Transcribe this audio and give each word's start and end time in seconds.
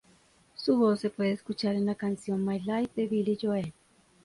Su 0.55 0.77
voz 0.77 0.99
se 0.99 1.11
puede 1.11 1.29
escuchar 1.31 1.75
en 1.75 1.85
la 1.85 1.93
canción 1.93 2.43
"My 2.43 2.59
Life" 2.59 2.89
de 2.95 3.05
Billy 3.05 3.37
Joel. 3.39 3.71